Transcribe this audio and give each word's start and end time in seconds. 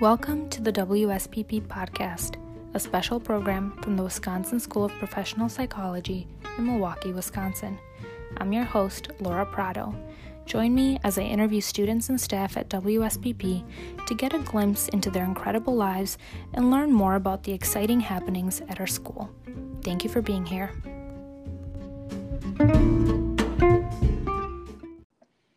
Welcome 0.00 0.48
to 0.50 0.60
the 0.60 0.72
WSPP 0.72 1.68
podcast, 1.68 2.34
a 2.74 2.80
special 2.80 3.20
program 3.20 3.78
from 3.80 3.96
the 3.96 4.02
Wisconsin 4.02 4.58
School 4.58 4.84
of 4.84 4.92
Professional 4.98 5.48
Psychology 5.48 6.26
in 6.58 6.66
Milwaukee, 6.66 7.12
Wisconsin. 7.12 7.78
I'm 8.38 8.52
your 8.52 8.64
host, 8.64 9.12
Laura 9.20 9.46
Prado. 9.46 9.94
Join 10.46 10.74
me 10.74 10.98
as 11.04 11.16
I 11.16 11.22
interview 11.22 11.60
students 11.60 12.08
and 12.08 12.20
staff 12.20 12.56
at 12.56 12.68
WSPP 12.70 13.64
to 14.08 14.14
get 14.16 14.34
a 14.34 14.40
glimpse 14.40 14.88
into 14.88 15.10
their 15.10 15.24
incredible 15.24 15.76
lives 15.76 16.18
and 16.54 16.72
learn 16.72 16.90
more 16.90 17.14
about 17.14 17.44
the 17.44 17.52
exciting 17.52 18.00
happenings 18.00 18.62
at 18.68 18.80
our 18.80 18.88
school. 18.88 19.30
Thank 19.84 20.02
you 20.02 20.10
for 20.10 20.20
being 20.20 20.44
here. 20.44 20.72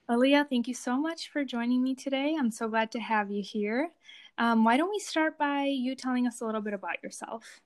Alleah, 0.10 0.50
thank 0.50 0.70
you 0.70 0.74
so 0.74 0.96
much 0.96 1.32
for 1.32 1.44
joining 1.44 1.84
me 1.84 1.94
today. 1.94 2.34
I'm 2.39 2.50
so 2.50 2.70
glad 2.70 2.92
to 2.92 3.00
have 3.00 3.30
you 3.30 3.44
here. 3.44 3.89
Um, 4.38 4.64
why 4.64 4.78
don't 4.78 4.89
we 4.89 5.00
start 5.00 5.38
by 5.38 5.65
you 5.65 5.96
telling 5.96 6.25
us 6.25 6.39
a 6.39 6.46
little 6.46 6.61
bit 6.61 6.74
about 6.74 7.04
yourself? 7.04 7.60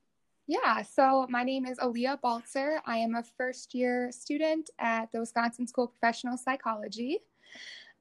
Yeah, 0.48 0.82
so 0.82 1.28
my 1.30 1.44
name 1.44 1.68
is 1.68 1.78
Alleah 1.78 2.20
Baltzer. 2.20 2.82
I 2.88 2.98
am 2.98 3.14
a 3.14 3.22
first 3.22 3.76
year 3.76 4.12
student 4.12 4.72
at 4.80 5.12
the 5.12 5.20
Wisconsin 5.20 5.68
School 5.68 5.84
of 5.84 5.92
Professional 5.92 6.36
Psychology. 6.36 7.20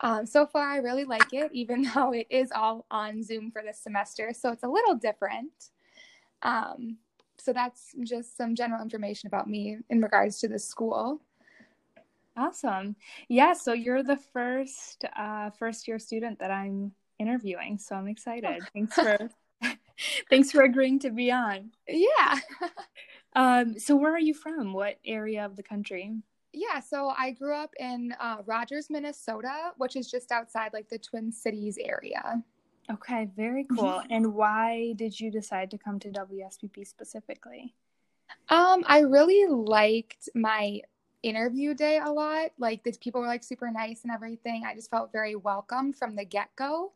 Um, 0.01 0.25
so 0.25 0.47
far, 0.47 0.71
I 0.71 0.79
really 0.79 1.05
like 1.05 1.35
it, 1.35 1.51
even 1.53 1.83
though 1.95 2.15
it 2.15 2.27
is 2.31 2.51
all 2.51 2.87
on 2.91 3.23
Zoom 3.23 3.51
for 3.51 3.61
this 3.61 3.79
semester. 3.79 4.33
So 4.33 4.53
it's 4.53 4.65
a 4.65 4.69
little 4.69 4.95
different. 4.95 5.53
Um, 6.41 6.97
so 7.37 7.53
that's 7.53 7.95
just 8.05 8.39
some 8.39 8.55
general 8.55 8.81
information 8.81 9.27
about 9.27 9.51
me 9.51 9.77
in 9.91 10.01
regards 10.01 10.39
to 10.41 10.49
the 10.49 10.59
school. 10.59 11.21
Awesome. 12.37 12.97
Yeah, 13.29 13.53
so 13.53 13.73
you're 13.73 14.03
the 14.03 14.17
first 14.17 15.05
uh, 15.17 15.51
first 15.51 15.89
year 15.89 15.99
student 15.99 16.39
that 16.39 16.51
I'm 16.51 16.93
interviewing, 17.19 17.79
so 17.79 17.97
I'm 17.97 18.09
excited. 18.09 18.63
Thanks 18.73 18.95
for 18.95 19.31
thanks 20.31 20.51
for 20.51 20.63
agreeing 20.63 20.99
to 21.01 21.11
be 21.11 21.31
on. 21.31 21.71
Yeah. 21.87 22.39
um, 23.37 23.79
so 23.79 23.97
where 23.97 24.15
are 24.15 24.21
you 24.21 24.35
from? 24.35 24.73
What 24.73 24.97
area 25.05 25.45
of 25.45 25.57
the 25.57 25.63
country? 25.63 26.15
Yeah, 26.53 26.81
so 26.81 27.13
I 27.17 27.31
grew 27.31 27.55
up 27.55 27.73
in 27.79 28.15
uh, 28.19 28.39
Rogers, 28.47 28.89
Minnesota, 28.91 29.73
which 29.77 29.95
is 29.97 30.11
just 30.11 30.33
outside 30.33 30.71
like 30.73 30.89
the 30.89 30.99
Twin 30.99 31.31
Cities 31.31 31.79
area. 31.81 32.43
Okay, 32.91 33.29
very 33.37 33.67
cool. 33.77 34.03
and 34.11 34.35
why 34.35 34.95
did 34.97 35.19
you 35.19 35.31
decide 35.31 35.71
to 35.71 35.79
come 35.79 36.01
to 36.01 36.09
WSPP 36.09 36.87
specifically? 36.87 37.75
Um, 38.49 38.83
I 38.87 39.01
really 39.01 39.47
liked 39.47 40.29
my 40.35 40.81
interview 41.23 41.75
day 41.75 41.99
a 41.99 42.11
lot. 42.11 42.51
Like 42.59 42.83
the 42.85 42.93
people 43.01 43.21
were 43.21 43.27
like 43.27 43.45
super 43.45 43.71
nice 43.71 44.03
and 44.03 44.13
everything. 44.13 44.65
I 44.67 44.75
just 44.75 44.91
felt 44.91 45.13
very 45.13 45.37
welcome 45.37 45.93
from 45.93 46.17
the 46.17 46.25
get 46.25 46.49
go. 46.57 46.93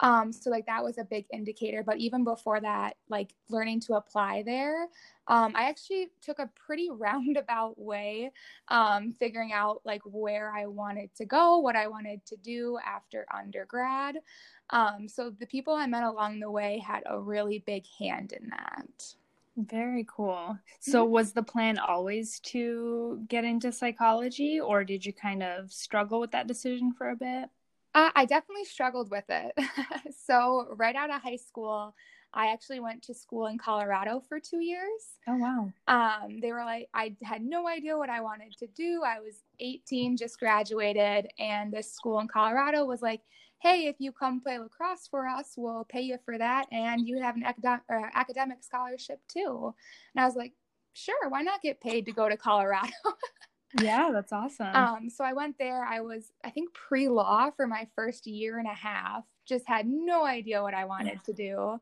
Um, 0.00 0.32
so 0.32 0.50
like 0.50 0.66
that 0.66 0.82
was 0.82 0.98
a 0.98 1.04
big 1.04 1.26
indicator. 1.32 1.82
But 1.82 1.98
even 1.98 2.24
before 2.24 2.60
that, 2.60 2.96
like 3.08 3.34
learning 3.48 3.80
to 3.80 3.94
apply 3.94 4.42
there, 4.44 4.88
um, 5.28 5.52
I 5.54 5.68
actually 5.68 6.10
took 6.22 6.38
a 6.38 6.50
pretty 6.66 6.90
roundabout 6.92 7.78
way, 7.78 8.32
um, 8.68 9.12
figuring 9.12 9.52
out 9.52 9.82
like 9.84 10.02
where 10.04 10.52
I 10.56 10.66
wanted 10.66 11.14
to 11.16 11.26
go, 11.26 11.58
what 11.58 11.76
I 11.76 11.86
wanted 11.86 12.24
to 12.26 12.36
do 12.36 12.78
after 12.84 13.26
undergrad. 13.32 14.16
Um, 14.70 15.08
so 15.08 15.30
the 15.30 15.46
people 15.46 15.74
I 15.74 15.86
met 15.86 16.04
along 16.04 16.40
the 16.40 16.50
way 16.50 16.78
had 16.78 17.02
a 17.06 17.20
really 17.20 17.62
big 17.66 17.84
hand 17.98 18.32
in 18.32 18.48
that. 18.50 19.14
Very 19.68 20.06
cool. 20.08 20.58
So, 20.80 21.04
mm-hmm. 21.04 21.12
was 21.12 21.32
the 21.32 21.42
plan 21.42 21.78
always 21.78 22.40
to 22.40 23.24
get 23.28 23.44
into 23.44 23.72
psychology, 23.72 24.60
or 24.60 24.84
did 24.84 25.04
you 25.04 25.12
kind 25.12 25.42
of 25.42 25.72
struggle 25.72 26.20
with 26.20 26.30
that 26.32 26.46
decision 26.46 26.92
for 26.92 27.10
a 27.10 27.16
bit? 27.16 27.50
Uh, 27.94 28.10
I 28.14 28.24
definitely 28.24 28.64
struggled 28.64 29.10
with 29.10 29.24
it. 29.28 29.52
so, 30.24 30.68
right 30.76 30.94
out 30.94 31.10
of 31.10 31.20
high 31.20 31.36
school, 31.36 31.94
I 32.32 32.52
actually 32.52 32.80
went 32.80 33.02
to 33.04 33.14
school 33.14 33.46
in 33.46 33.58
Colorado 33.58 34.22
for 34.28 34.38
two 34.38 34.60
years. 34.60 35.18
Oh, 35.28 35.36
wow. 35.36 35.72
Um, 35.88 36.40
they 36.40 36.52
were 36.52 36.64
like, 36.64 36.88
I 36.94 37.16
had 37.22 37.42
no 37.42 37.66
idea 37.66 37.98
what 37.98 38.08
I 38.08 38.20
wanted 38.20 38.56
to 38.58 38.68
do. 38.68 39.02
I 39.04 39.18
was 39.18 39.42
18, 39.58 40.16
just 40.16 40.38
graduated, 40.38 41.28
and 41.38 41.72
this 41.72 41.92
school 41.92 42.20
in 42.20 42.28
Colorado 42.28 42.84
was 42.84 43.02
like, 43.02 43.22
hey, 43.60 43.86
if 43.86 43.96
you 43.98 44.10
come 44.10 44.40
play 44.40 44.58
lacrosse 44.58 45.06
for 45.06 45.26
us, 45.28 45.54
we'll 45.56 45.84
pay 45.84 46.00
you 46.00 46.18
for 46.24 46.36
that, 46.38 46.66
and 46.72 47.06
you 47.06 47.20
have 47.20 47.36
an 47.36 47.44
academic 47.44 47.82
academic 48.14 48.62
scholarship 48.62 49.20
too. 49.28 49.74
And 50.14 50.22
I 50.22 50.26
was 50.26 50.34
like, 50.34 50.52
sure, 50.94 51.28
why 51.28 51.42
not 51.42 51.62
get 51.62 51.80
paid 51.80 52.06
to 52.06 52.12
go 52.12 52.28
to 52.28 52.36
Colorado? 52.36 52.90
yeah, 53.80 54.10
that's 54.12 54.32
awesome. 54.32 54.74
Um, 54.74 55.10
so 55.10 55.24
I 55.24 55.32
went 55.32 55.58
there. 55.58 55.84
I 55.84 56.00
was, 56.00 56.32
I 56.44 56.50
think, 56.50 56.72
pre 56.74 57.08
law 57.08 57.50
for 57.50 57.66
my 57.66 57.86
first 57.94 58.26
year 58.26 58.58
and 58.58 58.66
a 58.66 58.74
half. 58.74 59.24
Just 59.46 59.66
had 59.68 59.86
no 59.86 60.24
idea 60.24 60.62
what 60.62 60.74
I 60.74 60.84
wanted 60.84 61.22
to 61.24 61.32
do. 61.32 61.80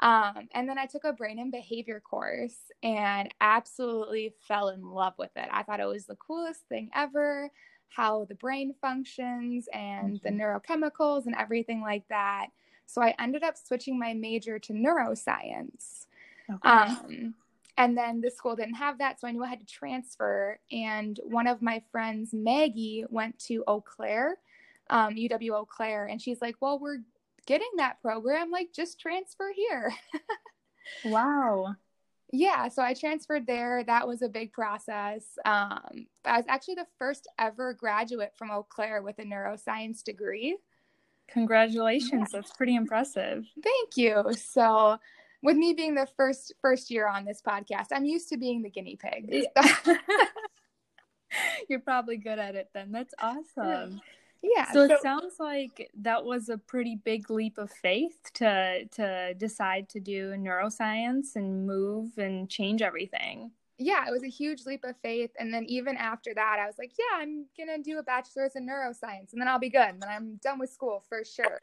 Um, 0.00 0.48
and 0.52 0.68
then 0.68 0.78
I 0.78 0.86
took 0.86 1.04
a 1.04 1.12
brain 1.12 1.38
and 1.40 1.50
behavior 1.50 2.00
course 2.00 2.70
and 2.82 3.34
absolutely 3.40 4.34
fell 4.46 4.68
in 4.68 4.82
love 4.82 5.14
with 5.18 5.32
it. 5.34 5.48
I 5.50 5.64
thought 5.64 5.80
it 5.80 5.86
was 5.86 6.06
the 6.06 6.16
coolest 6.16 6.60
thing 6.68 6.90
ever 6.94 7.50
how 7.88 8.26
the 8.26 8.34
brain 8.34 8.74
functions 8.80 9.68
and 9.72 10.20
the 10.22 10.30
mm-hmm. 10.30 10.40
neurochemicals 10.40 11.26
and 11.26 11.34
everything 11.36 11.80
like 11.80 12.06
that. 12.08 12.48
So 12.86 13.02
I 13.02 13.14
ended 13.18 13.42
up 13.42 13.56
switching 13.56 13.98
my 13.98 14.14
major 14.14 14.58
to 14.58 14.72
neuroscience. 14.72 16.06
Okay. 16.50 16.68
Um, 16.68 17.34
and 17.76 17.96
then 17.96 18.20
the 18.20 18.30
school 18.30 18.56
didn't 18.56 18.74
have 18.74 18.98
that, 18.98 19.20
so 19.20 19.28
I 19.28 19.32
knew 19.32 19.44
I 19.44 19.48
had 19.48 19.60
to 19.60 19.66
transfer. 19.66 20.58
And 20.72 21.18
one 21.22 21.46
of 21.46 21.62
my 21.62 21.82
friends, 21.92 22.32
Maggie, 22.32 23.04
went 23.08 23.38
to 23.40 23.62
Eau 23.68 23.80
Claire, 23.80 24.36
um, 24.90 25.14
UW 25.14 25.52
Eau 25.52 25.64
Claire, 25.64 26.06
and 26.06 26.20
she's 26.20 26.40
like, 26.40 26.56
"Well, 26.60 26.78
we're 26.78 27.02
getting 27.46 27.70
that 27.76 28.02
program. 28.02 28.50
Like, 28.50 28.72
just 28.72 28.98
transfer 28.98 29.52
here." 29.54 29.92
wow 31.04 31.76
yeah 32.32 32.68
so 32.68 32.82
i 32.82 32.94
transferred 32.94 33.46
there. 33.46 33.84
That 33.84 34.06
was 34.06 34.22
a 34.22 34.28
big 34.28 34.52
process. 34.52 35.24
Um, 35.44 36.06
i 36.24 36.36
was 36.36 36.44
actually 36.48 36.76
the 36.76 36.86
first 36.98 37.28
ever 37.38 37.74
graduate 37.74 38.32
from 38.36 38.50
eau 38.50 38.66
claire 38.68 39.02
with 39.02 39.18
a 39.18 39.24
neuroscience 39.24 40.02
degree. 40.02 40.56
Congratulations. 41.28 42.30
That's 42.32 42.52
pretty 42.52 42.74
impressive. 42.74 43.44
Thank 43.62 43.96
you. 43.96 44.24
So 44.34 44.98
with 45.42 45.56
me 45.56 45.74
being 45.74 45.94
the 45.94 46.08
first 46.16 46.54
first 46.60 46.90
year 46.90 47.06
on 47.06 47.24
this 47.24 47.40
podcast 47.40 47.86
i'm 47.92 48.04
used 48.04 48.28
to 48.28 48.36
being 48.36 48.62
the 48.62 48.70
guinea 48.70 48.96
pig. 48.96 49.44
You're 51.68 51.80
probably 51.80 52.16
good 52.16 52.38
at 52.38 52.54
it 52.54 52.70
then. 52.74 52.90
That's 52.90 53.14
awesome 53.20 54.00
yeah 54.42 54.70
so, 54.72 54.86
so, 54.86 54.94
it 54.94 55.02
sounds 55.02 55.34
like 55.38 55.90
that 56.00 56.24
was 56.24 56.48
a 56.48 56.58
pretty 56.58 56.96
big 57.04 57.30
leap 57.30 57.58
of 57.58 57.70
faith 57.70 58.18
to 58.34 58.84
to 58.92 59.34
decide 59.34 59.88
to 59.90 60.00
do 60.00 60.30
neuroscience 60.32 61.36
and 61.36 61.66
move 61.66 62.16
and 62.18 62.48
change 62.48 62.82
everything. 62.82 63.50
Yeah 63.78 64.06
it 64.06 64.10
was 64.10 64.22
a 64.22 64.28
huge 64.28 64.64
leap 64.66 64.84
of 64.84 64.96
faith. 65.02 65.30
And 65.38 65.52
then 65.52 65.64
even 65.64 65.96
after 65.96 66.32
that 66.34 66.58
i 66.60 66.66
was 66.66 66.76
like 66.78 66.92
yeah 66.98 67.20
i'm 67.20 67.46
gonna 67.56 67.82
do 67.82 67.98
a 67.98 68.02
bachelor's 68.02 68.56
in 68.56 68.66
neuroscience 68.66 69.32
and 69.32 69.40
then 69.40 69.48
i'll 69.48 69.58
be 69.58 69.70
good 69.70 69.88
and 69.88 70.02
then 70.02 70.10
i'm 70.10 70.36
done 70.42 70.58
with 70.58 70.70
school 70.70 71.04
for 71.08 71.24
sure. 71.24 71.60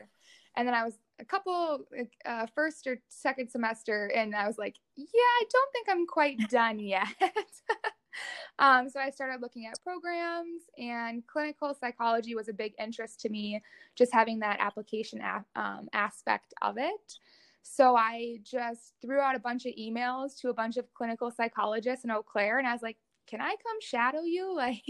And 0.58 0.68
then 0.68 0.74
i 0.74 0.84
was 0.84 0.98
a 1.20 1.26
couple 1.26 1.86
uh, 2.26 2.46
first 2.54 2.88
or 2.88 2.98
second 3.10 3.50
semester 3.50 4.12
and 4.14 4.36
i 4.36 4.48
was 4.48 4.58
like 4.58 4.76
yeah 4.96 5.06
i 5.16 5.44
don't 5.50 5.72
think 5.72 5.88
i'm 5.90 6.06
quite 6.06 6.38
done 6.50 6.80
yet 6.80 7.08
um, 8.60 8.90
so 8.90 9.00
I 9.00 9.10
started 9.10 9.42
looking 9.42 9.66
at 9.66 9.82
programs, 9.84 10.64
and 10.78 11.26
clinical 11.28 11.74
psychology 11.74 12.36
was 12.36 12.50
a 12.50 12.54
big 12.54 12.74
interest 12.80 13.20
to 13.22 13.30
me, 13.30 13.62
just 13.96 14.14
having 14.14 14.40
that 14.40 14.58
application 14.60 15.22
a- 15.22 15.46
um, 15.60 15.88
aspect 15.94 16.54
of 16.62 16.78
it. 16.78 17.18
So 17.62 17.96
I 17.96 18.38
just 18.44 18.94
threw 19.02 19.20
out 19.20 19.36
a 19.36 19.40
bunch 19.40 19.66
of 19.66 19.74
emails 19.74 20.38
to 20.42 20.50
a 20.50 20.54
bunch 20.54 20.78
of 20.78 20.86
clinical 20.94 21.32
psychologists 21.32 22.06
in 22.06 22.12
Eau 22.12 22.22
Claire, 22.22 22.60
and 22.60 22.68
I 22.68 22.74
was 22.74 22.82
like, 22.82 22.98
can 23.28 23.42
I 23.42 23.50
come 23.50 23.82
shadow 23.82 24.22
you? 24.22 24.54
Like, 24.56 24.84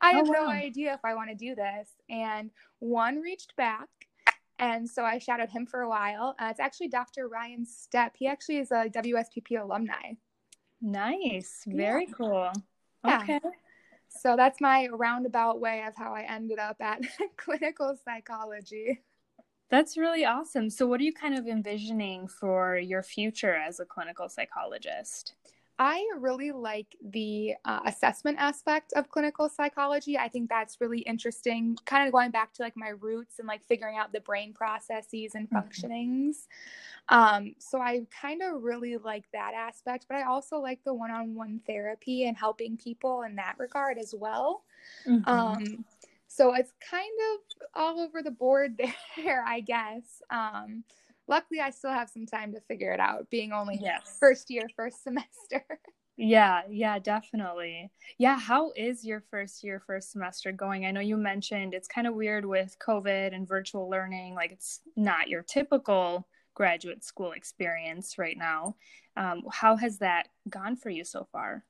I 0.00 0.12
have 0.12 0.26
oh, 0.26 0.32
wow. 0.32 0.44
no 0.44 0.48
idea 0.48 0.94
if 0.94 1.00
I 1.04 1.14
want 1.14 1.30
to 1.30 1.34
do 1.34 1.54
this. 1.54 1.88
And 2.08 2.50
one 2.78 3.20
reached 3.20 3.56
back. 3.56 3.88
And 4.58 4.88
so 4.88 5.04
I 5.04 5.18
shadowed 5.18 5.50
him 5.50 5.66
for 5.66 5.80
a 5.80 5.88
while. 5.88 6.36
Uh, 6.38 6.48
it's 6.50 6.60
actually 6.60 6.88
Dr. 6.88 7.28
Ryan 7.28 7.66
Stepp. 7.66 8.10
He 8.14 8.28
actually 8.28 8.58
is 8.58 8.70
a 8.70 8.88
WSPP 8.88 9.60
alumni. 9.60 10.12
Nice. 10.82 11.62
Very 11.66 12.06
yeah. 12.08 12.14
cool. 12.14 12.52
Okay. 13.06 13.40
So 14.08 14.36
that's 14.36 14.60
my 14.60 14.88
roundabout 14.88 15.60
way 15.60 15.84
of 15.86 15.96
how 15.96 16.14
I 16.14 16.22
ended 16.22 16.58
up 16.58 16.76
at 16.80 17.00
clinical 17.36 17.96
psychology. 18.04 19.00
That's 19.70 19.96
really 19.96 20.26
awesome. 20.26 20.68
So, 20.68 20.86
what 20.86 21.00
are 21.00 21.04
you 21.04 21.14
kind 21.14 21.38
of 21.38 21.46
envisioning 21.46 22.28
for 22.28 22.76
your 22.76 23.02
future 23.02 23.54
as 23.54 23.80
a 23.80 23.86
clinical 23.86 24.28
psychologist? 24.28 25.34
I 25.84 26.06
really 26.16 26.52
like 26.52 26.94
the 27.04 27.54
uh, 27.64 27.80
assessment 27.86 28.38
aspect 28.38 28.92
of 28.92 29.08
clinical 29.08 29.48
psychology. 29.48 30.16
I 30.16 30.28
think 30.28 30.48
that's 30.48 30.80
really 30.80 31.00
interesting, 31.00 31.76
kind 31.86 32.06
of 32.06 32.12
going 32.12 32.30
back 32.30 32.52
to 32.54 32.62
like 32.62 32.76
my 32.76 32.90
roots 32.90 33.40
and 33.40 33.48
like 33.48 33.64
figuring 33.64 33.96
out 33.98 34.12
the 34.12 34.20
brain 34.20 34.52
processes 34.52 35.32
and 35.34 35.50
mm-hmm. 35.50 35.58
functionings. 35.58 36.46
Um, 37.08 37.56
so 37.58 37.80
I 37.80 38.06
kind 38.20 38.42
of 38.42 38.62
really 38.62 38.96
like 38.96 39.24
that 39.32 39.54
aspect, 39.56 40.06
but 40.08 40.16
I 40.16 40.22
also 40.22 40.58
like 40.58 40.78
the 40.84 40.94
one 40.94 41.10
on 41.10 41.34
one 41.34 41.60
therapy 41.66 42.28
and 42.28 42.36
helping 42.36 42.76
people 42.76 43.22
in 43.22 43.34
that 43.34 43.56
regard 43.58 43.98
as 43.98 44.14
well. 44.16 44.62
Mm-hmm. 45.04 45.28
Um, 45.28 45.84
so 46.28 46.54
it's 46.54 46.74
kind 46.88 47.10
of 47.34 47.66
all 47.74 47.98
over 47.98 48.22
the 48.22 48.30
board 48.30 48.80
there, 49.16 49.44
I 49.44 49.58
guess. 49.58 50.22
Um, 50.30 50.84
luckily 51.28 51.60
I 51.60 51.70
still 51.70 51.90
have 51.90 52.10
some 52.10 52.26
time 52.26 52.52
to 52.52 52.60
figure 52.60 52.92
it 52.92 53.00
out, 53.00 53.30
being 53.30 53.52
only 53.52 53.78
yes. 53.80 54.16
first 54.20 54.50
year, 54.50 54.68
first 54.76 55.02
semester. 55.02 55.64
Yeah, 56.18 56.60
yeah, 56.70 56.98
definitely. 56.98 57.90
Yeah, 58.18 58.38
how 58.38 58.72
is 58.76 59.04
your 59.04 59.22
first 59.30 59.64
year, 59.64 59.80
first 59.80 60.12
semester 60.12 60.52
going? 60.52 60.84
I 60.84 60.90
know 60.90 61.00
you 61.00 61.16
mentioned 61.16 61.72
it's 61.72 61.88
kind 61.88 62.06
of 62.06 62.14
weird 62.14 62.44
with 62.44 62.76
COVID 62.86 63.34
and 63.34 63.48
virtual 63.48 63.88
learning, 63.88 64.34
like 64.34 64.52
it's 64.52 64.80
not 64.94 65.28
your 65.28 65.42
typical 65.42 66.28
graduate 66.54 67.02
school 67.02 67.32
experience 67.32 68.18
right 68.18 68.36
now. 68.36 68.76
Um, 69.16 69.42
how 69.50 69.76
has 69.76 69.98
that 69.98 70.28
gone 70.48 70.76
for 70.76 70.90
you 70.90 71.04
so 71.04 71.26
far? 71.32 71.64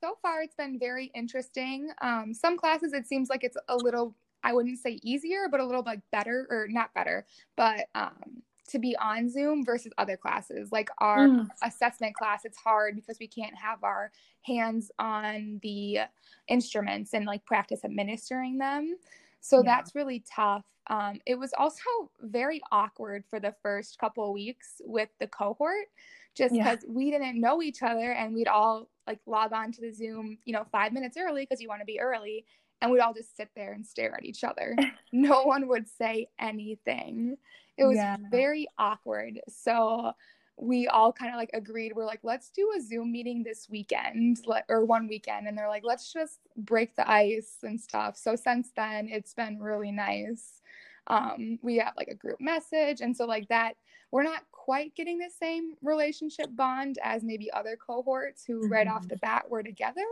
So 0.00 0.16
far, 0.22 0.42
it's 0.42 0.54
been 0.54 0.78
very 0.78 1.10
interesting. 1.14 1.90
Um, 2.00 2.32
some 2.32 2.56
classes, 2.56 2.92
it 2.92 3.06
seems 3.06 3.28
like 3.28 3.42
it's 3.42 3.56
a 3.68 3.76
little, 3.76 4.14
I 4.44 4.52
wouldn't 4.52 4.78
say 4.78 5.00
easier, 5.02 5.48
but 5.50 5.58
a 5.58 5.66
little 5.66 5.82
like 5.82 6.00
better, 6.12 6.46
or 6.50 6.68
not 6.70 6.94
better, 6.94 7.26
but 7.56 7.88
um, 7.96 8.42
to 8.68 8.78
be 8.78 8.96
on 8.96 9.30
Zoom 9.30 9.64
versus 9.64 9.92
other 9.98 10.16
classes. 10.16 10.70
Like 10.72 10.90
our 10.98 11.26
mm. 11.26 11.48
assessment 11.62 12.14
class, 12.14 12.44
it's 12.44 12.58
hard 12.58 12.96
because 12.96 13.18
we 13.18 13.26
can't 13.26 13.56
have 13.56 13.82
our 13.82 14.10
hands 14.42 14.90
on 14.98 15.58
the 15.62 16.00
instruments 16.48 17.14
and 17.14 17.26
like 17.26 17.44
practice 17.44 17.84
administering 17.84 18.58
them. 18.58 18.96
So 19.40 19.58
yeah. 19.58 19.62
that's 19.64 19.94
really 19.94 20.24
tough. 20.30 20.64
Um, 20.88 21.20
it 21.26 21.38
was 21.38 21.52
also 21.58 21.82
very 22.20 22.62
awkward 22.72 23.24
for 23.28 23.40
the 23.40 23.54
first 23.62 23.98
couple 23.98 24.26
of 24.26 24.32
weeks 24.32 24.80
with 24.84 25.10
the 25.20 25.26
cohort, 25.26 25.86
just 26.34 26.54
because 26.54 26.78
yeah. 26.82 26.92
we 26.92 27.10
didn't 27.10 27.40
know 27.40 27.62
each 27.62 27.82
other 27.82 28.12
and 28.12 28.34
we'd 28.34 28.48
all 28.48 28.88
like 29.06 29.20
log 29.26 29.52
on 29.52 29.72
to 29.72 29.80
the 29.80 29.92
Zoom, 29.92 30.38
you 30.44 30.52
know, 30.52 30.64
five 30.72 30.92
minutes 30.92 31.16
early 31.18 31.42
because 31.42 31.60
you 31.60 31.68
want 31.68 31.80
to 31.80 31.86
be 31.86 32.00
early. 32.00 32.44
And 32.80 32.90
we'd 32.90 33.00
all 33.00 33.14
just 33.14 33.36
sit 33.36 33.50
there 33.56 33.72
and 33.72 33.86
stare 33.86 34.14
at 34.14 34.24
each 34.24 34.44
other. 34.44 34.76
no 35.12 35.42
one 35.42 35.68
would 35.68 35.88
say 35.88 36.28
anything. 36.38 37.36
It 37.76 37.84
was 37.84 37.96
yeah. 37.96 38.16
very 38.30 38.68
awkward. 38.78 39.40
So 39.48 40.12
we 40.60 40.88
all 40.88 41.12
kind 41.12 41.32
of 41.32 41.38
like 41.38 41.50
agreed 41.54 41.92
we're 41.94 42.04
like 42.04 42.20
let's 42.22 42.50
do 42.50 42.72
a 42.76 42.80
zoom 42.80 43.12
meeting 43.12 43.42
this 43.42 43.68
weekend 43.70 44.40
or 44.68 44.84
one 44.84 45.06
weekend 45.06 45.46
and 45.46 45.56
they're 45.56 45.68
like 45.68 45.84
let's 45.84 46.12
just 46.12 46.40
break 46.56 46.94
the 46.96 47.08
ice 47.08 47.58
and 47.62 47.80
stuff 47.80 48.16
so 48.16 48.34
since 48.34 48.70
then 48.74 49.08
it's 49.08 49.34
been 49.34 49.58
really 49.60 49.92
nice 49.92 50.60
um, 51.06 51.58
we 51.62 51.76
have 51.76 51.94
like 51.96 52.08
a 52.08 52.14
group 52.14 52.38
message 52.40 53.00
and 53.00 53.16
so 53.16 53.24
like 53.24 53.48
that 53.48 53.74
we're 54.10 54.22
not 54.22 54.42
quite 54.52 54.94
getting 54.94 55.18
the 55.18 55.30
same 55.40 55.74
relationship 55.82 56.48
bond 56.54 56.98
as 57.02 57.22
maybe 57.22 57.50
other 57.52 57.76
cohorts 57.76 58.44
who 58.44 58.60
mm-hmm. 58.60 58.72
right 58.72 58.88
off 58.88 59.02
mm-hmm. 59.02 59.08
the 59.08 59.16
bat 59.18 59.48
were 59.48 59.62
together 59.62 60.04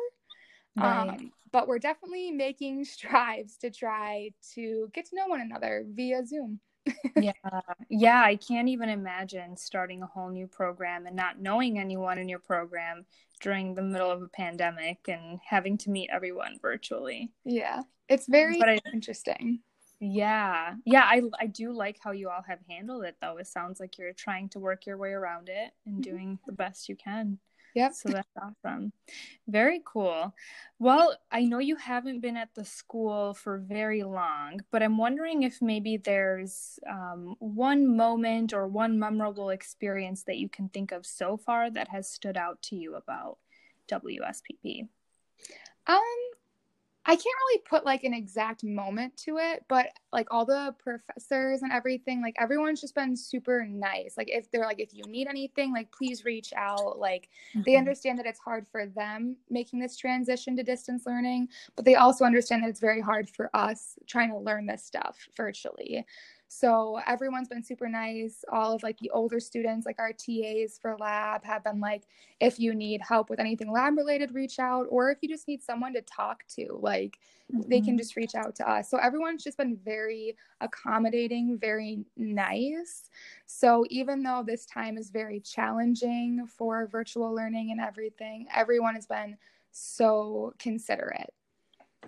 right. 0.76 1.08
um, 1.08 1.32
but 1.52 1.68
we're 1.68 1.78
definitely 1.78 2.30
making 2.30 2.84
strides 2.84 3.56
to 3.58 3.70
try 3.70 4.30
to 4.54 4.90
get 4.92 5.06
to 5.06 5.16
know 5.16 5.26
one 5.26 5.40
another 5.40 5.84
via 5.88 6.24
zoom 6.26 6.60
yeah. 7.16 7.32
Yeah. 7.88 8.22
I 8.22 8.36
can't 8.36 8.68
even 8.68 8.88
imagine 8.88 9.56
starting 9.56 10.02
a 10.02 10.06
whole 10.06 10.30
new 10.30 10.46
program 10.46 11.06
and 11.06 11.16
not 11.16 11.40
knowing 11.40 11.78
anyone 11.78 12.18
in 12.18 12.28
your 12.28 12.38
program 12.38 13.04
during 13.40 13.74
the 13.74 13.82
middle 13.82 14.10
of 14.10 14.22
a 14.22 14.28
pandemic 14.28 14.98
and 15.08 15.40
having 15.44 15.78
to 15.78 15.90
meet 15.90 16.10
everyone 16.12 16.58
virtually. 16.60 17.32
Yeah. 17.44 17.82
It's 18.08 18.26
very 18.26 18.62
I, 18.62 18.78
interesting. 18.92 19.60
Yeah. 20.00 20.74
Yeah. 20.84 21.04
I, 21.04 21.22
I 21.40 21.46
do 21.46 21.72
like 21.72 21.98
how 22.02 22.12
you 22.12 22.28
all 22.28 22.42
have 22.46 22.60
handled 22.68 23.04
it, 23.04 23.16
though. 23.20 23.38
It 23.38 23.46
sounds 23.46 23.80
like 23.80 23.98
you're 23.98 24.12
trying 24.12 24.48
to 24.50 24.60
work 24.60 24.86
your 24.86 24.96
way 24.96 25.10
around 25.10 25.48
it 25.48 25.72
and 25.84 25.96
mm-hmm. 25.96 26.10
doing 26.10 26.38
the 26.46 26.52
best 26.52 26.88
you 26.88 26.96
can. 26.96 27.38
Yep. 27.76 27.92
So 27.92 28.08
that's 28.08 28.28
awesome. 28.40 28.90
Very 29.46 29.82
cool. 29.84 30.34
Well, 30.78 31.14
I 31.30 31.44
know 31.44 31.58
you 31.58 31.76
haven't 31.76 32.20
been 32.20 32.38
at 32.38 32.48
the 32.54 32.64
school 32.64 33.34
for 33.34 33.58
very 33.58 34.02
long, 34.02 34.60
but 34.72 34.82
I'm 34.82 34.96
wondering 34.96 35.42
if 35.42 35.60
maybe 35.60 35.98
there's 35.98 36.78
um, 36.88 37.36
one 37.38 37.94
moment 37.94 38.54
or 38.54 38.66
one 38.66 38.98
memorable 38.98 39.50
experience 39.50 40.22
that 40.22 40.38
you 40.38 40.48
can 40.48 40.70
think 40.70 40.90
of 40.90 41.04
so 41.04 41.36
far 41.36 41.70
that 41.70 41.88
has 41.88 42.08
stood 42.10 42.38
out 42.38 42.62
to 42.62 42.76
you 42.76 42.94
about 42.94 43.36
WSPP. 43.88 44.88
Um, 45.86 46.00
I 47.08 47.14
can't 47.14 47.24
really 47.24 47.62
put 47.68 47.84
like 47.84 48.02
an 48.02 48.12
exact 48.12 48.64
moment 48.64 49.16
to 49.18 49.38
it, 49.38 49.64
but 49.68 49.86
like 50.12 50.26
all 50.32 50.44
the 50.44 50.74
professors 50.78 51.62
and 51.62 51.70
everything, 51.70 52.20
like 52.20 52.34
everyone's 52.36 52.80
just 52.80 52.96
been 52.96 53.16
super 53.16 53.64
nice. 53.64 54.14
Like 54.16 54.28
if 54.28 54.50
they're 54.50 54.64
like, 54.64 54.80
if 54.80 54.92
you 54.92 55.04
need 55.04 55.28
anything, 55.28 55.72
like 55.72 55.92
please 55.92 56.24
reach 56.24 56.52
out. 56.56 56.98
Like 56.98 57.28
mm-hmm. 57.50 57.62
they 57.64 57.76
understand 57.76 58.18
that 58.18 58.26
it's 58.26 58.40
hard 58.40 58.66
for 58.66 58.86
them 58.86 59.36
making 59.48 59.78
this 59.78 59.96
transition 59.96 60.56
to 60.56 60.64
distance 60.64 61.06
learning, 61.06 61.48
but 61.76 61.84
they 61.84 61.94
also 61.94 62.24
understand 62.24 62.64
that 62.64 62.70
it's 62.70 62.80
very 62.80 63.00
hard 63.00 63.30
for 63.30 63.50
us 63.54 63.94
trying 64.08 64.30
to 64.30 64.38
learn 64.38 64.66
this 64.66 64.84
stuff 64.84 65.28
virtually. 65.36 66.04
So 66.48 67.00
everyone's 67.06 67.48
been 67.48 67.62
super 67.62 67.88
nice. 67.88 68.44
All 68.52 68.72
of 68.72 68.82
like 68.82 68.98
the 68.98 69.10
older 69.10 69.40
students, 69.40 69.84
like 69.84 69.98
our 69.98 70.12
TAs 70.12 70.78
for 70.80 70.96
lab, 70.98 71.44
have 71.44 71.64
been 71.64 71.80
like, 71.80 72.04
if 72.40 72.60
you 72.60 72.74
need 72.74 73.00
help 73.02 73.30
with 73.30 73.40
anything 73.40 73.72
lab 73.72 73.96
related, 73.96 74.34
reach 74.34 74.58
out. 74.58 74.86
Or 74.88 75.10
if 75.10 75.18
you 75.22 75.28
just 75.28 75.48
need 75.48 75.62
someone 75.62 75.92
to 75.94 76.02
talk 76.02 76.44
to, 76.56 76.78
like 76.80 77.18
mm-hmm. 77.52 77.68
they 77.68 77.80
can 77.80 77.90
mm-hmm. 77.90 77.98
just 77.98 78.16
reach 78.16 78.34
out 78.34 78.54
to 78.56 78.70
us. 78.70 78.88
So 78.88 78.98
everyone's 78.98 79.42
just 79.42 79.58
been 79.58 79.76
very 79.84 80.36
accommodating, 80.60 81.58
very 81.58 82.04
nice. 82.16 83.10
So 83.46 83.84
even 83.90 84.22
though 84.22 84.44
this 84.46 84.66
time 84.66 84.96
is 84.96 85.10
very 85.10 85.40
challenging 85.40 86.46
for 86.46 86.86
virtual 86.86 87.34
learning 87.34 87.72
and 87.72 87.80
everything, 87.80 88.46
everyone 88.54 88.94
has 88.94 89.06
been 89.06 89.36
so 89.72 90.54
considerate. 90.58 91.34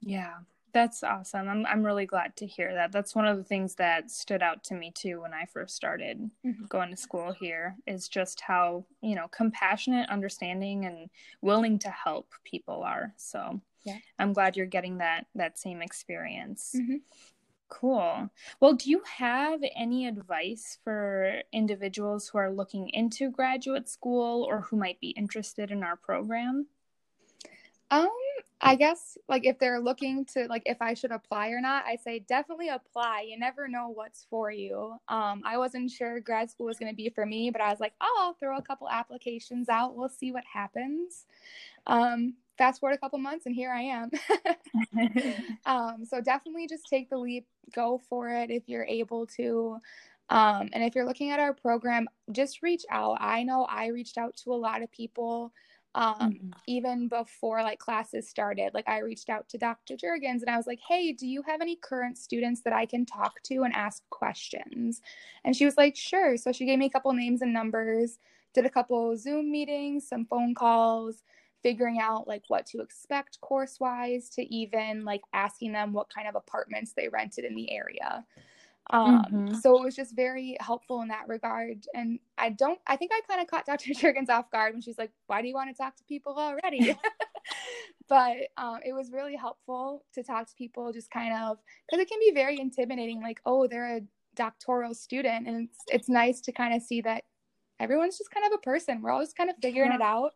Yeah. 0.01 0.35
That's 0.79 1.03
awesome. 1.03 1.49
I'm 1.49 1.67
I'm 1.67 1.85
really 1.85 2.07
glad 2.07 2.37
to 2.37 2.47
hear 2.47 2.73
that. 2.73 2.93
That's 2.93 3.13
one 3.13 3.27
of 3.27 3.37
the 3.37 3.43
things 3.43 3.75
that 3.75 4.13
stood 4.13 4.45
out 4.45 4.63
to 4.65 4.75
me 4.75 4.93
too 4.95 5.23
when 5.23 5.35
I 5.35 5.45
first 5.53 5.75
started 5.75 6.31
mm-hmm. 6.47 6.67
going 6.67 6.91
to 6.91 6.97
school 6.97 7.33
here 7.33 7.75
is 7.89 8.07
just 8.07 8.41
how, 8.41 8.85
you 9.03 9.17
know, 9.17 9.27
compassionate, 9.27 10.09
understanding 10.09 10.85
and 10.85 11.11
willing 11.43 11.81
to 11.81 11.91
help 11.91 12.33
people 12.45 12.85
are. 12.85 13.13
So, 13.17 13.61
yeah. 13.83 13.97
I'm 14.21 14.33
glad 14.33 14.57
you're 14.57 14.67
getting 14.67 14.99
that 14.99 15.27
that 15.35 15.59
same 15.59 15.83
experience. 15.83 16.77
Mm-hmm. 16.77 16.99
Cool. 17.69 18.31
Well, 18.61 18.75
do 18.75 18.89
you 18.89 19.03
have 19.05 19.59
any 19.75 20.07
advice 20.07 20.79
for 20.85 21.43
individuals 21.53 22.29
who 22.29 22.39
are 22.39 22.53
looking 22.53 22.89
into 22.91 23.33
graduate 23.33 23.89
school 23.89 24.45
or 24.45 24.61
who 24.61 24.77
might 24.77 25.01
be 25.01 25.09
interested 25.09 25.73
in 25.73 25.83
our 25.83 25.97
program? 25.97 26.69
Um, 27.91 28.09
I 28.61 28.75
guess 28.75 29.17
like 29.29 29.47
if 29.47 29.59
they're 29.59 29.81
looking 29.81 30.25
to 30.35 30.47
like 30.49 30.63
if 30.67 30.79
I 30.81 30.95
should 30.95 31.13
apply 31.13 31.49
or 31.49 31.61
not, 31.61 31.85
I 31.87 31.97
say 31.97 32.19
definitely 32.19 32.69
apply. 32.69 33.27
You 33.29 33.39
never 33.39 33.69
know 33.69 33.89
what's 33.89 34.27
for 34.29 34.51
you. 34.51 34.97
Um, 35.09 35.43
I 35.45 35.59
wasn't 35.59 35.91
sure 35.91 36.19
grad 36.21 36.51
school 36.51 36.67
was 36.67 36.79
going 36.79 36.91
to 36.91 36.97
be 36.97 37.09
for 37.09 37.25
me, 37.25 37.51
but 37.51 37.61
I 37.61 37.71
was 37.71 37.79
like, 37.79 37.93
oh, 38.01 38.19
I'll 38.21 38.35
throw 38.35 38.57
a 38.59 38.63
couple 38.63 38.89
applications 38.89 39.69
out. 39.69 39.97
We'll 39.97 40.09
see 40.09 40.33
what 40.33 40.45
happens. 40.53 41.27
Um, 41.87 42.35
fast 42.57 42.81
forward 42.81 42.95
a 42.97 42.99
couple 42.99 43.19
months, 43.21 43.47
and 43.47 43.55
here 43.55 43.73
I 43.73 43.83
am. 43.83 44.11
um, 45.67 46.05
so 46.05 46.21
definitely 46.21 46.67
just 46.67 46.89
take 46.89 47.11
the 47.11 47.19
leap, 47.19 47.47
go 47.73 48.01
for 48.09 48.29
it 48.29 48.51
if 48.51 48.65
you're 48.67 48.85
able 48.87 49.27
to. 49.39 49.79
Um, 50.31 50.69
and 50.73 50.85
if 50.85 50.95
you're 50.95 51.07
looking 51.07 51.31
at 51.31 51.41
our 51.41 51.55
program, 51.55 52.07
just 52.33 52.63
reach 52.63 52.85
out. 52.91 53.19
I 53.21 53.45
know 53.45 53.65
I 53.65 53.87
reached 53.87 54.19
out 54.19 54.37
to 54.39 54.53
a 54.53 54.55
lot 54.55 54.83
of 54.83 54.91
people 54.91 55.53
um, 55.99 56.15
mm-hmm. 56.33 56.51
even 56.67 57.09
before 57.09 57.63
like 57.63 57.79
classes 57.79 58.29
started 58.29 58.73
like 58.73 58.89
i 58.89 59.01
reached 59.01 59.29
out 59.29 59.49
to 59.49 59.59
dr 59.59 59.95
jurgens 59.97 60.41
and 60.41 60.49
i 60.49 60.57
was 60.57 60.67
like 60.67 60.81
hey 60.89 61.13
do 61.13 61.27
you 61.27 61.43
have 61.43 61.61
any 61.61 61.77
current 61.77 62.17
students 62.17 62.63
that 62.63 62.73
i 62.73 62.87
can 62.87 63.05
talk 63.05 63.43
to 63.43 63.63
and 63.63 63.75
ask 63.75 64.03
questions? 64.11 65.01
And 65.45 65.55
she 65.55 65.65
was 65.65 65.77
like 65.77 65.97
sure. 65.97 66.37
So 66.37 66.53
she 66.53 66.67
gave 66.67 66.79
me 66.79 66.87
a 66.87 66.91
couple 66.91 67.13
names 67.13 67.43
and 67.43 67.53
numbers 67.53 68.19
did 68.55 68.67
a 68.67 68.71
couple 68.71 69.17
zoom 69.17 69.51
meetings 69.51 70.09
some 70.09 70.25
phone 70.25 70.55
calls 70.55 71.23
figuring 71.63 71.99
out 72.01 72.27
like 72.27 72.43
what 72.49 72.65
to 72.67 72.81
expect 72.81 73.41
course 73.41 73.79
wise 73.79 74.31
to 74.31 74.43
even 74.55 75.05
like 75.05 75.21
asking 75.33 75.73
them 75.73 75.93
what 75.93 76.13
kind 76.13 76.29
of 76.29 76.35
apartments 76.35 76.93
they 76.93 77.09
rented 77.09 77.45
in 77.45 77.55
the 77.55 77.71
area 77.71 78.25
um, 78.91 79.25
mm-hmm. 79.25 79.55
So 79.55 79.77
it 79.77 79.85
was 79.85 79.95
just 79.95 80.17
very 80.17 80.57
helpful 80.61 81.03
in 81.03 81.09
that 81.09 81.29
regard. 81.29 81.87
And 81.95 82.19
I 82.39 82.51
don't, 82.51 82.79
I 82.87 82.97
think 82.97 83.13
I 83.13 83.21
kind 83.29 83.41
of 83.41 83.47
caught 83.47 83.67
Dr. 83.67 83.91
Jurgens 83.91 84.31
off 84.31 84.51
guard 84.51 84.73
when 84.73 84.83
she's 84.83 84.99
like, 84.99 85.11
why 85.27 85.43
do 85.43 85.49
you 85.49 85.55
want 85.55 85.75
to 85.75 85.81
talk 85.81 85.97
to 85.97 86.05
people 86.05 86.35
already? 86.39 86.97
but 88.09 88.37
um, 88.57 88.81
it 88.85 88.93
was 88.93 89.13
really 89.13 89.37
helpful 89.37 90.05
to 90.15 90.23
talk 90.23 90.49
to 90.49 90.55
people 90.57 90.93
just 90.93 91.11
kind 91.11 91.35
of, 91.35 91.59
because 91.89 92.03
it 92.03 92.09
can 92.09 92.19
be 92.21 92.33
very 92.33 92.59
intimidating, 92.59 93.21
like, 93.21 93.41
oh, 93.45 93.67
they're 93.67 93.97
a 93.97 94.01
doctoral 94.35 94.95
student. 94.95 95.47
And 95.47 95.69
it's, 95.69 95.79
it's 95.89 96.09
nice 96.09 96.41
to 96.43 96.53
kind 96.53 96.75
of 96.75 96.83
see 96.83 97.03
that 97.03 97.25
everyone's 97.79 98.17
just 98.17 98.31
kind 98.31 98.47
of 98.47 98.53
a 98.53 98.63
person. 98.63 99.03
We're 99.03 99.11
all 99.11 99.23
just 99.23 99.37
kind 99.37 99.51
of 99.51 99.57
figuring 99.61 99.91
yeah. 99.91 99.97
it 99.97 100.03
out. 100.03 100.33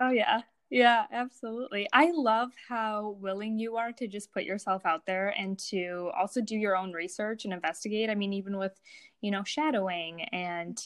oh, 0.00 0.10
yeah. 0.10 0.40
Yeah, 0.70 1.06
absolutely. 1.12 1.88
I 1.92 2.10
love 2.12 2.50
how 2.68 3.16
willing 3.20 3.58
you 3.58 3.76
are 3.76 3.92
to 3.92 4.06
just 4.06 4.32
put 4.32 4.44
yourself 4.44 4.84
out 4.84 5.06
there 5.06 5.30
and 5.30 5.58
to 5.70 6.10
also 6.18 6.40
do 6.40 6.56
your 6.56 6.76
own 6.76 6.92
research 6.92 7.44
and 7.44 7.54
investigate. 7.54 8.10
I 8.10 8.14
mean, 8.14 8.34
even 8.34 8.58
with, 8.58 8.78
you 9.22 9.30
know, 9.30 9.42
shadowing 9.44 10.22
and 10.24 10.78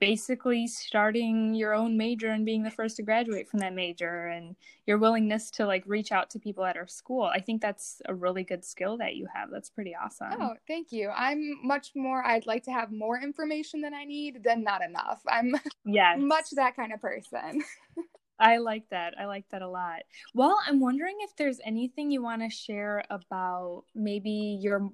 basically 0.00 0.66
starting 0.66 1.54
your 1.54 1.74
own 1.74 1.96
major 1.96 2.28
and 2.30 2.44
being 2.44 2.62
the 2.62 2.70
first 2.70 2.96
to 2.96 3.02
graduate 3.02 3.48
from 3.48 3.60
that 3.60 3.74
major 3.74 4.26
and 4.26 4.54
your 4.86 4.98
willingness 4.98 5.50
to 5.50 5.66
like 5.66 5.82
reach 5.86 6.12
out 6.12 6.30
to 6.30 6.38
people 6.38 6.64
at 6.64 6.76
our 6.76 6.86
school. 6.86 7.24
I 7.24 7.40
think 7.40 7.60
that's 7.60 8.00
a 8.06 8.14
really 8.14 8.44
good 8.44 8.64
skill 8.64 8.96
that 8.98 9.16
you 9.16 9.26
have. 9.32 9.50
That's 9.50 9.70
pretty 9.70 9.94
awesome. 9.94 10.40
Oh, 10.40 10.54
thank 10.66 10.92
you. 10.92 11.10
I'm 11.10 11.58
much 11.64 11.92
more 11.96 12.24
I'd 12.24 12.46
like 12.46 12.64
to 12.64 12.72
have 12.72 12.92
more 12.92 13.20
information 13.20 13.80
than 13.80 13.94
I 13.94 14.04
need 14.04 14.42
than 14.44 14.62
not 14.62 14.82
enough. 14.82 15.20
I'm 15.28 15.54
yes. 15.84 16.18
much 16.20 16.50
that 16.52 16.76
kind 16.76 16.92
of 16.92 17.00
person. 17.00 17.62
I 18.38 18.58
like 18.58 18.88
that. 18.90 19.14
I 19.18 19.26
like 19.26 19.48
that 19.50 19.62
a 19.62 19.68
lot. 19.68 20.02
Well, 20.34 20.58
I'm 20.66 20.80
wondering 20.80 21.16
if 21.20 21.34
there's 21.36 21.60
anything 21.64 22.10
you 22.10 22.22
want 22.22 22.42
to 22.42 22.50
share 22.50 23.04
about 23.10 23.84
maybe 23.94 24.58
your 24.60 24.90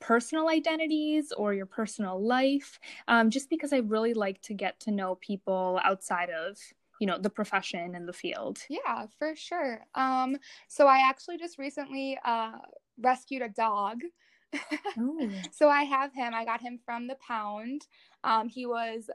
personal 0.00 0.48
identities 0.48 1.32
or 1.32 1.54
your 1.54 1.66
personal 1.66 2.20
life, 2.20 2.78
um, 3.08 3.30
just 3.30 3.48
because 3.48 3.72
I 3.72 3.78
really 3.78 4.14
like 4.14 4.42
to 4.42 4.54
get 4.54 4.78
to 4.80 4.90
know 4.90 5.14
people 5.16 5.80
outside 5.84 6.30
of 6.30 6.58
you 7.00 7.06
know 7.06 7.18
the 7.18 7.30
profession 7.30 7.96
and 7.96 8.06
the 8.06 8.12
field. 8.12 8.60
Yeah 8.68 9.06
for 9.18 9.34
sure. 9.34 9.80
Um 9.96 10.36
so 10.68 10.86
i 10.86 10.98
actually 11.08 11.36
just 11.36 11.58
recently 11.58 12.16
uh 12.24 12.58
rescued 13.00 13.42
a 13.42 13.48
dog. 13.48 13.98
So 15.52 15.68
i 15.68 15.82
have 15.82 16.12
him 16.14 16.32
i 16.34 16.44
got 16.44 16.60
him 16.60 16.78
from 16.84 17.08
the 17.08 17.16
pound. 17.26 17.86
Um 18.22 18.48
he 18.48 18.66
was 18.66 19.10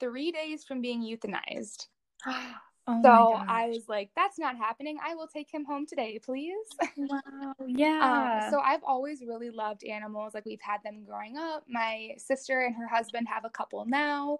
three 0.00 0.30
days 0.32 0.64
from 0.64 0.80
being 0.80 1.02
euthanized 1.02 1.88
Oh 2.90 3.02
so 3.02 3.34
I 3.46 3.68
was 3.68 3.86
like, 3.86 4.08
that's 4.16 4.38
not 4.38 4.56
happening. 4.56 4.96
I 5.06 5.14
will 5.14 5.26
take 5.26 5.52
him 5.52 5.66
home 5.66 5.84
today, 5.86 6.18
please. 6.18 6.66
Wow. 6.96 7.20
Yeah. 7.66 8.40
Um, 8.44 8.50
so 8.50 8.60
I've 8.60 8.82
always 8.82 9.22
really 9.26 9.50
loved 9.50 9.84
animals. 9.84 10.32
Like 10.32 10.46
we've 10.46 10.60
had 10.60 10.78
them 10.82 11.04
growing 11.04 11.36
up. 11.36 11.64
My 11.68 12.14
sister 12.16 12.60
and 12.60 12.74
her 12.76 12.88
husband 12.88 13.28
have 13.28 13.44
a 13.44 13.50
couple 13.50 13.84
now. 13.84 14.38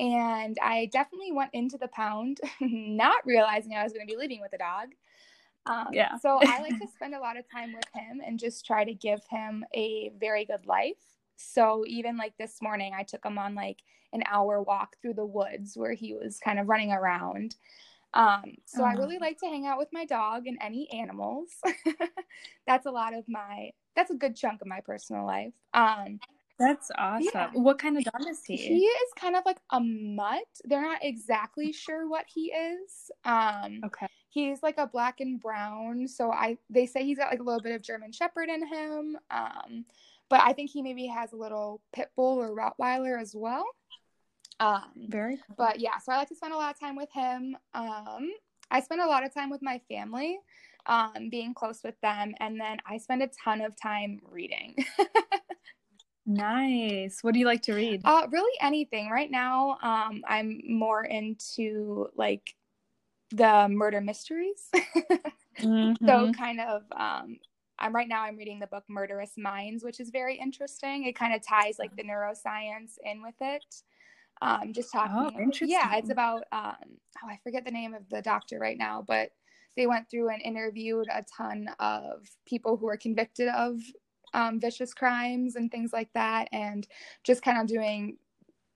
And 0.00 0.56
I 0.60 0.90
definitely 0.92 1.30
went 1.30 1.50
into 1.52 1.78
the 1.78 1.88
pound 1.88 2.40
not 2.60 3.24
realizing 3.24 3.74
I 3.74 3.84
was 3.84 3.92
going 3.92 4.06
to 4.06 4.12
be 4.12 4.18
living 4.18 4.40
with 4.40 4.52
a 4.54 4.58
dog. 4.58 4.88
Um, 5.66 5.88
yeah. 5.92 6.18
so 6.18 6.40
I 6.42 6.60
like 6.60 6.78
to 6.80 6.88
spend 6.94 7.14
a 7.14 7.20
lot 7.20 7.38
of 7.38 7.44
time 7.50 7.72
with 7.72 7.86
him 7.94 8.20
and 8.26 8.38
just 8.40 8.66
try 8.66 8.84
to 8.84 8.92
give 8.92 9.20
him 9.30 9.64
a 9.72 10.10
very 10.18 10.44
good 10.44 10.66
life. 10.66 10.96
So 11.36 11.84
even 11.86 12.16
like 12.16 12.34
this 12.38 12.60
morning, 12.62 12.92
I 12.96 13.02
took 13.02 13.24
him 13.24 13.38
on 13.38 13.54
like 13.54 13.78
an 14.12 14.22
hour 14.26 14.62
walk 14.62 14.96
through 15.02 15.14
the 15.14 15.26
woods 15.26 15.76
where 15.76 15.92
he 15.92 16.14
was 16.14 16.38
kind 16.38 16.58
of 16.58 16.68
running 16.68 16.92
around. 16.92 17.56
Um, 18.14 18.54
so 18.64 18.82
oh. 18.82 18.86
I 18.86 18.92
really 18.92 19.18
like 19.18 19.38
to 19.40 19.46
hang 19.46 19.66
out 19.66 19.78
with 19.78 19.88
my 19.92 20.04
dog 20.04 20.46
and 20.46 20.56
any 20.60 20.88
animals. 20.92 21.48
that's 22.66 22.86
a 22.86 22.90
lot 22.90 23.12
of 23.12 23.24
my 23.28 23.70
that's 23.96 24.10
a 24.10 24.14
good 24.14 24.36
chunk 24.36 24.60
of 24.60 24.66
my 24.66 24.80
personal 24.80 25.26
life. 25.26 25.52
Um, 25.72 26.20
that's 26.58 26.90
awesome. 26.96 27.28
Yeah. 27.34 27.50
What 27.52 27.80
kind 27.80 27.98
of 27.98 28.04
dog 28.04 28.28
is 28.28 28.44
he? 28.44 28.56
He 28.56 28.84
is 28.84 29.12
kind 29.16 29.34
of 29.34 29.42
like 29.44 29.58
a 29.70 29.80
mutt. 29.80 30.44
They're 30.64 30.82
not 30.82 31.00
exactly 31.02 31.72
sure 31.72 32.08
what 32.08 32.26
he 32.32 32.52
is. 32.52 33.10
Um, 33.24 33.80
okay. 33.84 34.06
He's 34.28 34.62
like 34.62 34.78
a 34.78 34.86
black 34.86 35.20
and 35.20 35.40
brown. 35.40 36.06
So 36.06 36.30
I 36.30 36.56
they 36.70 36.86
say 36.86 37.04
he's 37.04 37.18
got 37.18 37.30
like 37.30 37.40
a 37.40 37.44
little 37.44 37.60
bit 37.60 37.74
of 37.74 37.82
German 37.82 38.12
Shepherd 38.12 38.48
in 38.48 38.66
him. 38.66 39.16
Um, 39.30 39.84
but 40.28 40.40
I 40.42 40.52
think 40.52 40.70
he 40.70 40.82
maybe 40.82 41.06
has 41.06 41.32
a 41.32 41.36
little 41.36 41.80
pit 41.92 42.10
bull 42.16 42.40
or 42.40 42.54
Rottweiler 42.54 43.20
as 43.20 43.34
well. 43.34 43.64
Um, 44.60 44.92
Very 45.08 45.36
cool. 45.36 45.56
But 45.56 45.80
yeah, 45.80 45.98
so 45.98 46.12
I 46.12 46.16
like 46.16 46.28
to 46.28 46.34
spend 46.34 46.52
a 46.52 46.56
lot 46.56 46.74
of 46.74 46.80
time 46.80 46.96
with 46.96 47.10
him. 47.12 47.56
Um, 47.74 48.30
I 48.70 48.80
spend 48.80 49.00
a 49.00 49.06
lot 49.06 49.24
of 49.24 49.34
time 49.34 49.50
with 49.50 49.62
my 49.62 49.80
family, 49.88 50.38
um, 50.86 51.28
being 51.30 51.54
close 51.54 51.80
with 51.82 52.00
them, 52.00 52.34
and 52.40 52.60
then 52.60 52.78
I 52.88 52.98
spend 52.98 53.22
a 53.22 53.30
ton 53.42 53.60
of 53.60 53.74
time 53.80 54.20
reading. 54.30 54.76
nice. 56.26 57.18
What 57.22 57.34
do 57.34 57.40
you 57.40 57.46
like 57.46 57.62
to 57.62 57.74
read? 57.74 58.02
Uh, 58.04 58.26
really 58.30 58.56
anything. 58.60 59.10
Right 59.10 59.30
now, 59.30 59.78
um, 59.82 60.22
I'm 60.26 60.60
more 60.68 61.04
into 61.04 62.08
like 62.16 62.54
the 63.30 63.68
murder 63.68 64.00
mysteries. 64.00 64.70
mm-hmm. 65.60 66.06
So 66.06 66.32
kind 66.32 66.60
of 66.60 66.82
um 66.96 67.38
I'm 67.78 67.94
right 67.94 68.08
now 68.08 68.22
I'm 68.22 68.36
reading 68.36 68.60
the 68.60 68.66
book 68.66 68.84
Murderous 68.88 69.32
Minds, 69.36 69.84
which 69.84 70.00
is 70.00 70.10
very 70.10 70.38
interesting. 70.38 71.04
It 71.04 71.16
kind 71.16 71.34
of 71.34 71.46
ties 71.46 71.76
like 71.78 71.96
the 71.96 72.04
neuroscience 72.04 72.98
in 73.04 73.22
with 73.22 73.34
it 73.40 73.64
um, 74.42 74.72
just 74.72 74.92
talking. 74.92 75.32
Oh, 75.34 75.40
interesting. 75.40 75.70
Yeah, 75.70 75.96
it's 75.96 76.10
about 76.10 76.44
um, 76.52 76.74
oh 77.24 77.28
I 77.28 77.38
forget 77.42 77.64
the 77.64 77.70
name 77.70 77.94
of 77.94 78.08
the 78.10 78.22
doctor 78.22 78.58
right 78.58 78.78
now, 78.78 79.04
but 79.06 79.30
they 79.76 79.86
went 79.86 80.10
through 80.10 80.30
and 80.30 80.42
interviewed 80.42 81.06
a 81.12 81.24
ton 81.36 81.68
of 81.78 82.28
people 82.46 82.76
who 82.76 82.86
were 82.86 82.96
convicted 82.96 83.48
of 83.48 83.80
um, 84.32 84.60
vicious 84.60 84.94
crimes 84.94 85.56
and 85.56 85.70
things 85.70 85.92
like 85.92 86.12
that, 86.14 86.48
and 86.52 86.86
just 87.22 87.42
kind 87.42 87.58
of 87.58 87.66
doing 87.66 88.16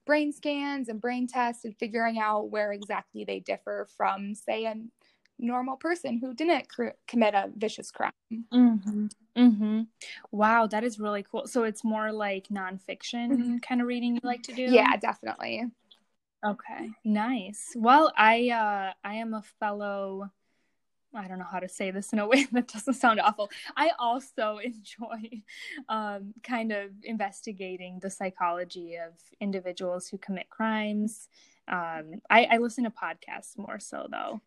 brain 0.07 0.33
scans 0.33 0.89
and 0.89 1.01
brain 1.01 1.27
tests 1.27 1.65
and 1.65 1.77
figuring 1.77 2.19
out 2.19 2.51
where 2.51 2.73
exactly 2.73 3.25
they 3.25 3.41
differ 3.41 3.87
from, 3.97 4.35
say, 4.35 4.65
a 4.65 4.75
normal 5.39 5.77
person 5.77 6.19
who 6.19 6.35
didn't 6.35 6.69
cr- 6.69 6.97
commit 7.07 7.35
a 7.35 7.51
vicious 7.57 7.91
crime. 7.91 8.13
Mm-hmm. 8.33 9.07
Mm-hmm. 9.37 9.83
Wow, 10.33 10.67
that 10.67 10.85
is 10.85 10.99
really 10.99 11.23
cool. 11.23 11.47
So 11.47 11.65
it's 11.65 11.85
more 11.85 12.13
like 12.13 12.49
nonfiction 12.49 13.31
mm-hmm. 13.31 13.57
kind 13.59 13.81
of 13.81 13.87
reading 13.87 14.15
you 14.15 14.21
like 14.23 14.43
to 14.45 14.53
do? 14.53 14.63
Yeah, 14.63 14.97
definitely. 14.97 15.65
Okay, 16.45 16.91
nice. 17.05 17.73
Well, 17.75 18.13
I 18.17 18.51
uh, 18.51 18.93
I 19.05 19.15
am 19.15 19.35
a 19.35 19.43
fellow. 19.59 20.31
I 21.15 21.27
don't 21.27 21.39
know 21.39 21.47
how 21.51 21.59
to 21.59 21.69
say 21.69 21.91
this 21.91 22.13
in 22.13 22.19
a 22.19 22.27
way 22.29 22.47
that 22.53 22.69
doesn't 22.69 22.95
sound 22.95 23.21
awful. 23.21 23.51
I 23.77 23.91
also 23.99 24.59
enjoy 24.63 25.43
um, 25.89 26.35
kind 26.43 26.73
of 26.73 26.91
investigating 27.03 27.99
the 28.01 28.11
psychology 28.11 28.97
of 28.97 29.15
individuals 29.41 30.09
who 30.09 30.19
commit 30.19 30.49
crimes. 30.51 31.29
Um, 31.67 32.23
I, 32.31 32.45
I 32.51 32.57
listen 32.59 32.85
to 32.85 32.91
podcasts 32.91 33.59
more 33.59 33.79
so 33.79 34.07
though 34.11 34.41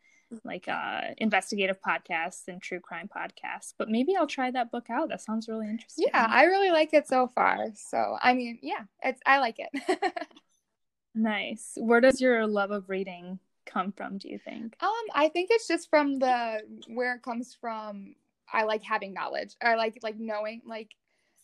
like 0.44 0.68
uh 0.68 1.02
investigative 1.18 1.78
podcasts 1.82 2.48
and 2.48 2.62
true 2.62 2.80
crime 2.80 3.10
podcasts 3.16 3.74
but 3.78 3.90
maybe 3.90 4.16
i'll 4.16 4.28
try 4.28 4.52
that 4.52 4.72
book 4.72 4.88
out. 4.90 5.10
That 5.10 5.22
sounds 5.22 5.48
really 5.48 5.68
interesting. 5.68 6.08
Yeah 6.14 6.28
i 6.30 6.46
really 6.46 6.72
like 6.72 6.94
it 6.94 7.08
so 7.08 7.28
far. 7.28 7.68
So 7.76 8.18
i 8.22 8.34
mean 8.34 8.60
yeah 8.62 8.84
it's 9.04 9.22
i 9.26 9.40
like 9.40 9.58
it. 9.60 10.14
Nice. 11.14 11.74
Where 11.76 12.00
does 12.00 12.22
your 12.22 12.48
love 12.48 12.72
of 12.72 12.90
reading 12.90 13.38
come 13.66 13.92
from 13.92 14.18
do 14.18 14.30
you 14.30 14.40
think? 14.40 14.76
Um 14.80 14.92
i 15.14 15.28
think 15.28 15.50
it's 15.52 15.68
just 15.68 15.90
from 15.90 16.20
the 16.20 16.62
where 16.88 17.16
it 17.16 17.22
comes 17.22 17.58
from 17.60 18.16
i 18.52 18.64
like 18.64 18.84
having 18.84 19.14
knowledge. 19.14 19.56
I 19.62 19.76
like 19.76 19.98
like 20.04 20.18
knowing 20.18 20.62
like 20.66 20.96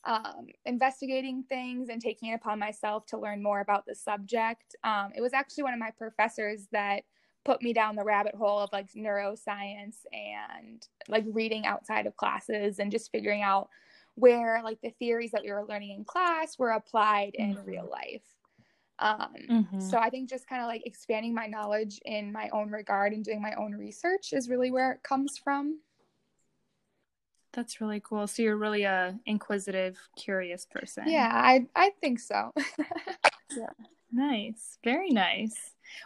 um, 0.08 0.48
investigating 0.65 1.44
things 1.44 1.89
and 1.89 2.01
taking 2.01 2.29
it 2.29 2.36
upon 2.36 2.60
myself 2.60 3.06
to 3.08 3.17
learn 3.17 3.44
more 3.44 3.60
about 3.60 3.86
the 3.86 3.94
subject. 3.94 4.75
Um, 4.84 5.12
it 5.15 5.22
was 5.22 5.34
actually 5.34 5.65
one 5.65 5.74
of 5.74 5.79
my 5.79 5.91
professors 5.91 6.67
that 6.72 7.03
put 7.48 7.62
me 7.62 7.72
down 7.72 7.96
the 7.96 8.04
rabbit 8.04 8.36
hole 8.36 8.60
of 8.60 8.70
like 8.74 8.92
neuroscience 8.92 9.96
and 10.12 10.86
like 11.08 11.24
reading 11.27 11.66
outside 11.66 12.06
of 12.06 12.18
classes 12.18 12.77
and 12.77 12.92
just 12.92 13.10
figuring 13.10 13.42
out 13.42 13.70
where 14.16 14.62
like 14.62 14.82
the 14.82 14.89
theories 15.00 15.32
that 15.32 15.44
we 15.44 15.51
were 15.51 15.63
learning 15.63 15.92
in 15.92 16.04
class 16.04 16.60
were 16.60 16.72
applied 16.72 17.32
in 17.36 17.56
mm-hmm. 17.56 17.66
real 17.66 17.89
life. 17.89 18.25
Um, 19.00 19.34
mm-hmm. 19.50 19.80
So 19.80 19.98
I 19.98 20.10
think 20.10 20.30
just 20.30 20.50
kind 20.50 20.62
of 20.62 20.68
like 20.68 20.86
expanding 20.86 21.34
my 21.34 21.46
knowledge 21.46 22.01
in 22.04 22.34
my 22.34 22.50
own 22.50 22.70
regard 22.70 23.13
and 23.13 23.24
doing 23.24 23.42
my 23.42 23.54
own 23.54 23.72
research 23.72 24.34
is 24.34 24.50
really 24.50 24.70
where 24.70 24.92
it 24.92 25.01
comes 25.04 25.38
from. 25.38 25.80
That's 27.54 27.80
really 27.80 28.01
cool. 28.01 28.27
So 28.27 28.42
you're 28.42 28.58
really 28.58 28.84
a 28.84 29.18
inquisitive, 29.25 29.98
curious 30.18 30.66
person. 30.66 31.06
Yeah, 31.08 31.32
I 31.34 31.68
I 31.75 31.92
think 32.01 32.20
so. 32.20 32.51
yeah. 33.56 33.70
Nice. 34.12 34.78
Very 34.84 35.10
nice. 35.10 35.56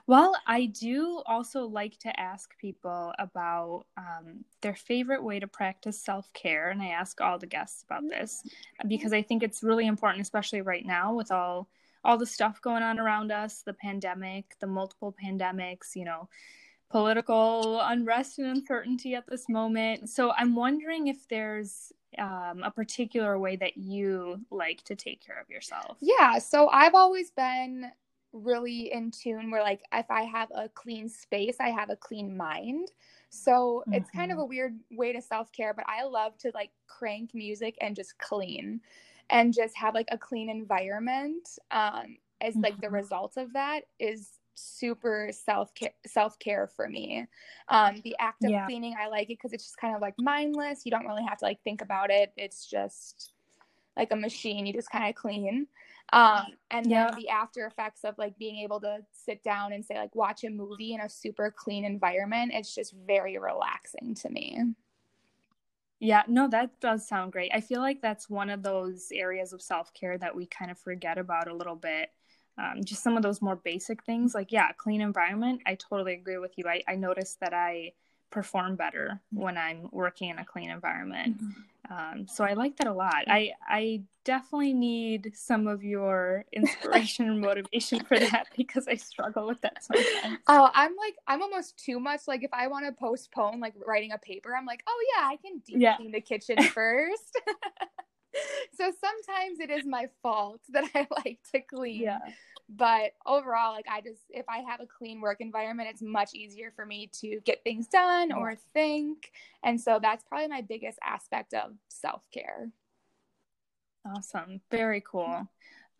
Well, 0.07 0.35
I 0.47 0.65
do 0.65 1.21
also 1.25 1.65
like 1.65 1.97
to 1.99 2.19
ask 2.19 2.57
people 2.57 3.13
about 3.19 3.85
um, 3.97 4.43
their 4.61 4.75
favorite 4.75 5.23
way 5.23 5.39
to 5.39 5.47
practice 5.47 6.01
self 6.01 6.31
care. 6.33 6.69
And 6.69 6.81
I 6.81 6.87
ask 6.87 7.21
all 7.21 7.37
the 7.37 7.47
guests 7.47 7.83
about 7.83 8.03
this 8.09 8.43
because 8.87 9.13
I 9.13 9.21
think 9.21 9.43
it's 9.43 9.63
really 9.63 9.87
important, 9.87 10.21
especially 10.21 10.61
right 10.61 10.85
now 10.85 11.13
with 11.13 11.31
all 11.31 11.69
all 12.03 12.17
the 12.17 12.25
stuff 12.25 12.61
going 12.61 12.83
on 12.83 12.99
around 12.99 13.31
us 13.31 13.61
the 13.61 13.73
pandemic 13.73 14.55
the 14.59 14.67
multiple 14.67 15.15
pandemics 15.23 15.95
you 15.95 16.03
know 16.05 16.27
political 16.89 17.79
unrest 17.81 18.39
and 18.39 18.47
uncertainty 18.47 19.15
at 19.15 19.25
this 19.27 19.47
moment 19.47 20.09
so 20.09 20.31
i'm 20.31 20.55
wondering 20.55 21.07
if 21.07 21.27
there's 21.29 21.91
um, 22.17 22.61
a 22.63 22.71
particular 22.71 23.39
way 23.39 23.55
that 23.55 23.77
you 23.77 24.39
like 24.51 24.83
to 24.83 24.95
take 24.95 25.25
care 25.25 25.39
of 25.39 25.49
yourself 25.49 25.97
yeah 26.01 26.37
so 26.37 26.67
i've 26.69 26.95
always 26.95 27.31
been 27.31 27.91
really 28.33 28.91
in 28.91 29.11
tune 29.11 29.51
where 29.51 29.61
like 29.61 29.81
if 29.93 30.09
I 30.09 30.23
have 30.23 30.49
a 30.55 30.69
clean 30.69 31.09
space, 31.09 31.57
I 31.59 31.69
have 31.69 31.89
a 31.89 31.95
clean 31.95 32.35
mind. 32.35 32.91
So 33.29 33.83
mm-hmm. 33.87 33.93
it's 33.93 34.09
kind 34.09 34.31
of 34.31 34.35
mm-hmm. 34.35 34.43
a 34.43 34.47
weird 34.47 34.79
way 34.91 35.13
to 35.13 35.21
self-care, 35.21 35.73
but 35.73 35.85
I 35.87 36.03
love 36.03 36.37
to 36.39 36.51
like 36.53 36.71
crank 36.87 37.33
music 37.33 37.77
and 37.81 37.95
just 37.95 38.17
clean 38.17 38.81
and 39.29 39.53
just 39.53 39.75
have 39.77 39.93
like 39.93 40.07
a 40.11 40.17
clean 40.17 40.49
environment. 40.49 41.47
Um 41.71 42.17
as 42.41 42.55
like 42.55 42.73
mm-hmm. 42.73 42.81
the 42.81 42.89
result 42.89 43.37
of 43.37 43.53
that 43.53 43.83
is 43.99 44.29
super 44.55 45.29
self-care 45.31 45.93
self-care 46.05 46.67
for 46.67 46.87
me. 46.87 47.25
Um 47.69 48.01
the 48.03 48.15
act 48.19 48.43
of 48.43 48.51
yeah. 48.51 48.65
cleaning, 48.65 48.95
I 48.99 49.07
like 49.07 49.29
it 49.29 49.37
because 49.37 49.53
it's 49.53 49.63
just 49.63 49.77
kind 49.77 49.95
of 49.95 50.01
like 50.01 50.15
mindless. 50.19 50.85
You 50.85 50.91
don't 50.91 51.05
really 51.05 51.23
have 51.23 51.37
to 51.39 51.45
like 51.45 51.61
think 51.63 51.81
about 51.81 52.09
it. 52.09 52.33
It's 52.37 52.65
just 52.65 53.33
like 53.97 54.11
a 54.11 54.15
machine. 54.15 54.65
You 54.65 54.73
just 54.73 54.89
kind 54.89 55.09
of 55.09 55.15
clean. 55.15 55.67
Um, 56.13 56.47
and 56.71 56.91
then 56.91 57.11
the 57.15 57.29
after 57.29 57.65
effects 57.65 58.03
of 58.03 58.17
like 58.17 58.37
being 58.37 58.57
able 58.57 58.81
to 58.81 58.99
sit 59.13 59.43
down 59.43 59.71
and 59.71 59.85
say 59.85 59.95
like 59.95 60.13
watch 60.13 60.43
a 60.43 60.49
movie 60.49 60.93
in 60.93 61.01
a 61.01 61.09
super 61.09 61.53
clean 61.55 61.85
environment, 61.85 62.51
it's 62.53 62.73
just 62.75 62.93
very 63.07 63.37
relaxing 63.37 64.15
to 64.15 64.29
me. 64.29 64.59
Yeah, 65.99 66.23
no, 66.27 66.47
that 66.49 66.79
does 66.79 67.07
sound 67.07 67.31
great. 67.31 67.51
I 67.53 67.61
feel 67.61 67.79
like 67.79 68.01
that's 68.01 68.29
one 68.29 68.49
of 68.49 68.63
those 68.63 69.09
areas 69.13 69.53
of 69.53 69.61
self 69.61 69.93
care 69.93 70.17
that 70.17 70.35
we 70.35 70.47
kind 70.47 70.71
of 70.71 70.79
forget 70.79 71.17
about 71.17 71.47
a 71.47 71.53
little 71.53 71.75
bit. 71.75 72.09
Um, 72.57 72.83
just 72.83 73.03
some 73.03 73.17
of 73.17 73.23
those 73.23 73.41
more 73.41 73.55
basic 73.55 74.03
things, 74.03 74.35
like, 74.35 74.51
yeah, 74.51 74.71
clean 74.73 75.01
environment. 75.01 75.61
I 75.65 75.75
totally 75.75 76.13
agree 76.13 76.37
with 76.37 76.51
you. 76.57 76.65
I, 76.67 76.83
I 76.87 76.95
noticed 76.95 77.39
that 77.39 77.53
I 77.53 77.93
perform 78.29 78.75
better 78.75 79.19
when 79.31 79.57
I'm 79.57 79.89
working 79.91 80.29
in 80.29 80.39
a 80.39 80.45
clean 80.45 80.69
environment. 80.69 81.41
Um, 81.89 82.27
so 82.27 82.43
I 82.43 82.53
like 82.53 82.77
that 82.77 82.87
a 82.87 82.93
lot. 82.93 83.25
I 83.27 83.51
I 83.67 84.01
definitely 84.23 84.73
need 84.73 85.31
some 85.35 85.67
of 85.67 85.83
your 85.83 86.45
inspiration 86.53 87.27
and 87.27 87.41
motivation 87.41 87.99
for 88.05 88.17
that 88.19 88.47
because 88.57 88.87
I 88.87 88.95
struggle 88.95 89.47
with 89.47 89.59
that 89.61 89.83
sometimes. 89.83 90.37
Oh, 90.47 90.69
I'm 90.73 90.95
like 90.95 91.15
I'm 91.27 91.41
almost 91.41 91.77
too 91.77 91.99
much. 91.99 92.21
Like 92.27 92.43
if 92.43 92.53
I 92.53 92.67
want 92.67 92.85
to 92.85 92.91
postpone 92.93 93.59
like 93.59 93.73
writing 93.85 94.11
a 94.11 94.17
paper, 94.17 94.55
I'm 94.55 94.65
like, 94.65 94.83
oh 94.87 95.05
yeah, 95.15 95.27
I 95.27 95.37
can 95.37 95.59
deep 95.65 95.77
Yeah. 95.79 95.95
clean 95.97 96.11
the 96.11 96.21
kitchen 96.21 96.57
first. 96.73 97.39
so 98.77 98.91
sometimes 98.99 99.59
it 99.59 99.69
is 99.69 99.85
my 99.85 100.07
fault 100.21 100.61
that 100.69 100.85
I 100.95 101.07
like 101.25 101.39
to 101.53 101.61
clean. 101.61 102.03
Yeah. 102.03 102.19
But 102.69 103.11
overall, 103.25 103.73
like 103.73 103.87
I 103.89 103.99
just 104.01 104.21
if 104.29 104.45
I 104.47 104.59
have 104.59 104.79
a 104.79 104.85
clean 104.85 105.19
work 105.19 105.41
environment, 105.41 105.89
it's 105.91 106.01
much 106.01 106.33
easier 106.33 106.71
for 106.75 106.85
me 106.85 107.09
to 107.19 107.41
get 107.43 107.63
things 107.63 107.87
done 107.87 108.31
or 108.31 108.55
think. 108.73 109.31
And 109.63 109.79
so 109.79 109.99
that's 110.01 110.23
probably 110.23 110.47
my 110.47 110.61
biggest 110.61 110.97
aspect 111.03 111.53
of 111.53 111.73
self-care. 111.89 112.69
Awesome. 114.05 114.61
Very 114.71 115.01
cool. 115.01 115.47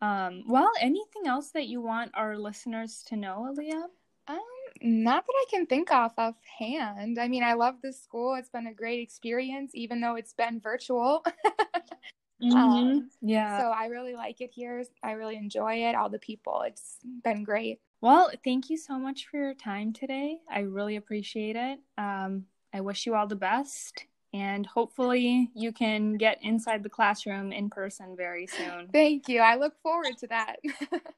Um, 0.00 0.44
well, 0.48 0.70
anything 0.80 1.26
else 1.26 1.50
that 1.50 1.68
you 1.68 1.80
want 1.80 2.10
our 2.14 2.36
listeners 2.36 3.04
to 3.08 3.16
know, 3.16 3.54
Alleah? 3.54 3.84
Um, 4.26 4.40
not 4.80 5.24
that 5.26 5.32
I 5.32 5.44
can 5.50 5.66
think 5.66 5.92
off 5.92 6.14
offhand. 6.18 7.18
I 7.20 7.28
mean, 7.28 7.44
I 7.44 7.52
love 7.52 7.76
this 7.82 8.02
school. 8.02 8.34
It's 8.34 8.48
been 8.48 8.66
a 8.66 8.74
great 8.74 9.00
experience, 9.00 9.72
even 9.74 10.00
though 10.00 10.16
it's 10.16 10.32
been 10.32 10.58
virtual. 10.60 11.24
Um, 12.50 13.10
yeah. 13.20 13.58
So 13.58 13.66
I 13.66 13.86
really 13.86 14.14
like 14.14 14.40
it 14.40 14.50
here. 14.52 14.84
I 15.02 15.12
really 15.12 15.36
enjoy 15.36 15.88
it. 15.88 15.94
All 15.94 16.08
the 16.08 16.18
people. 16.18 16.62
It's 16.66 16.96
been 17.22 17.44
great. 17.44 17.80
Well, 18.00 18.30
thank 18.42 18.68
you 18.68 18.76
so 18.76 18.98
much 18.98 19.28
for 19.28 19.36
your 19.36 19.54
time 19.54 19.92
today. 19.92 20.38
I 20.50 20.60
really 20.60 20.96
appreciate 20.96 21.54
it. 21.54 21.78
Um, 21.96 22.46
I 22.74 22.80
wish 22.80 23.06
you 23.06 23.14
all 23.14 23.28
the 23.28 23.36
best, 23.36 24.06
and 24.32 24.66
hopefully, 24.66 25.50
you 25.54 25.72
can 25.72 26.16
get 26.16 26.38
inside 26.42 26.82
the 26.82 26.88
classroom 26.88 27.52
in 27.52 27.70
person 27.70 28.16
very 28.16 28.46
soon. 28.46 28.88
Thank 28.92 29.28
you. 29.28 29.40
I 29.40 29.56
look 29.56 29.74
forward 29.82 30.18
to 30.18 30.26
that. 30.28 30.56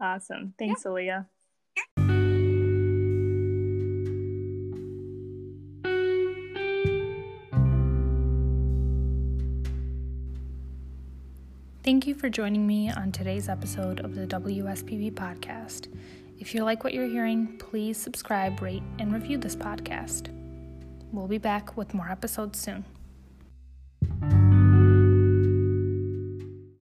Awesome. 0.00 0.54
Thanks, 0.56 0.84
Alleah. 0.84 1.26
Thank 11.88 12.06
you 12.06 12.14
for 12.14 12.28
joining 12.28 12.66
me 12.66 12.90
on 12.90 13.12
today's 13.12 13.48
episode 13.48 14.00
of 14.00 14.14
the 14.14 14.26
WSPP 14.26 15.10
podcast. 15.14 15.88
If 16.38 16.54
you 16.54 16.62
like 16.62 16.84
what 16.84 16.92
you're 16.92 17.08
hearing, 17.08 17.56
please 17.56 17.96
subscribe, 17.96 18.60
rate, 18.60 18.82
and 18.98 19.10
review 19.10 19.38
this 19.38 19.56
podcast. 19.56 20.28
We'll 21.12 21.28
be 21.28 21.38
back 21.38 21.78
with 21.78 21.94
more 21.94 22.10
episodes 22.10 22.58
soon. 22.58 22.84